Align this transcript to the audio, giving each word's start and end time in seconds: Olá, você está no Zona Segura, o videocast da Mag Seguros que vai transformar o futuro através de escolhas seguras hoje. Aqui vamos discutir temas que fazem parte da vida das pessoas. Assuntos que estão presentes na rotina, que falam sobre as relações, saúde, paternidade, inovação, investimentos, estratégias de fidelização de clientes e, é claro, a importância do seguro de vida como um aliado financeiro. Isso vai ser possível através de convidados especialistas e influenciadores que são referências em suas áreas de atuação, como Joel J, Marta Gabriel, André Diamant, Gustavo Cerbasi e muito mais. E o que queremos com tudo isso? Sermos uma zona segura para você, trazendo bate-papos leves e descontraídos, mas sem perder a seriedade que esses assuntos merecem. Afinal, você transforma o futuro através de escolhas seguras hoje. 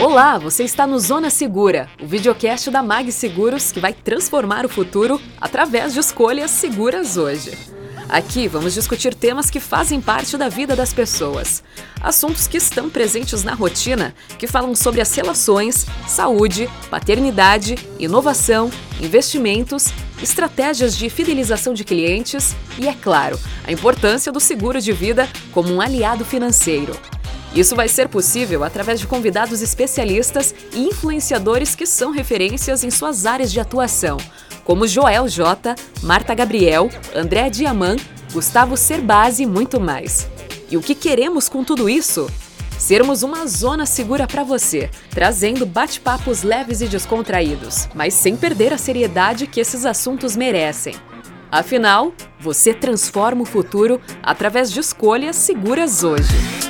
Olá, 0.00 0.38
você 0.38 0.62
está 0.62 0.86
no 0.86 0.96
Zona 1.00 1.28
Segura, 1.28 1.90
o 2.00 2.06
videocast 2.06 2.70
da 2.70 2.84
Mag 2.84 3.10
Seguros 3.10 3.72
que 3.72 3.80
vai 3.80 3.92
transformar 3.92 4.64
o 4.64 4.68
futuro 4.68 5.20
através 5.40 5.92
de 5.92 5.98
escolhas 5.98 6.52
seguras 6.52 7.16
hoje. 7.16 7.50
Aqui 8.08 8.46
vamos 8.46 8.74
discutir 8.74 9.12
temas 9.12 9.50
que 9.50 9.58
fazem 9.58 10.00
parte 10.00 10.36
da 10.36 10.48
vida 10.48 10.76
das 10.76 10.92
pessoas. 10.92 11.64
Assuntos 12.00 12.46
que 12.46 12.58
estão 12.58 12.88
presentes 12.88 13.42
na 13.42 13.54
rotina, 13.54 14.14
que 14.38 14.46
falam 14.46 14.72
sobre 14.72 15.00
as 15.00 15.12
relações, 15.12 15.84
saúde, 16.06 16.70
paternidade, 16.88 17.74
inovação, 17.98 18.70
investimentos, 19.00 19.88
estratégias 20.22 20.96
de 20.96 21.10
fidelização 21.10 21.74
de 21.74 21.82
clientes 21.82 22.54
e, 22.78 22.86
é 22.86 22.94
claro, 22.94 23.38
a 23.66 23.72
importância 23.72 24.30
do 24.30 24.38
seguro 24.38 24.80
de 24.80 24.92
vida 24.92 25.28
como 25.52 25.74
um 25.74 25.80
aliado 25.80 26.24
financeiro. 26.24 26.96
Isso 27.54 27.74
vai 27.74 27.88
ser 27.88 28.08
possível 28.08 28.62
através 28.62 29.00
de 29.00 29.06
convidados 29.06 29.62
especialistas 29.62 30.54
e 30.72 30.80
influenciadores 30.84 31.74
que 31.74 31.86
são 31.86 32.10
referências 32.10 32.84
em 32.84 32.90
suas 32.90 33.26
áreas 33.26 33.50
de 33.50 33.58
atuação, 33.58 34.18
como 34.64 34.86
Joel 34.86 35.28
J, 35.28 35.74
Marta 36.02 36.34
Gabriel, 36.34 36.90
André 37.14 37.48
Diamant, 37.48 38.00
Gustavo 38.32 38.76
Cerbasi 38.76 39.44
e 39.44 39.46
muito 39.46 39.80
mais. 39.80 40.28
E 40.70 40.76
o 40.76 40.82
que 40.82 40.94
queremos 40.94 41.48
com 41.48 41.64
tudo 41.64 41.88
isso? 41.88 42.30
Sermos 42.78 43.22
uma 43.22 43.46
zona 43.46 43.86
segura 43.86 44.26
para 44.26 44.44
você, 44.44 44.90
trazendo 45.10 45.66
bate-papos 45.66 46.42
leves 46.42 46.80
e 46.80 46.86
descontraídos, 46.86 47.88
mas 47.94 48.14
sem 48.14 48.36
perder 48.36 48.72
a 48.72 48.78
seriedade 48.78 49.46
que 49.46 49.58
esses 49.58 49.84
assuntos 49.84 50.36
merecem. 50.36 50.94
Afinal, 51.50 52.12
você 52.38 52.74
transforma 52.74 53.42
o 53.42 53.46
futuro 53.46 54.00
através 54.22 54.70
de 54.70 54.80
escolhas 54.80 55.34
seguras 55.34 56.04
hoje. 56.04 56.67